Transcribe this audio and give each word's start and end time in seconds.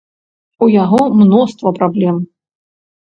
У 0.67 0.69
яго 0.83 1.01
мноства 1.19 1.75
праблем. 1.79 2.15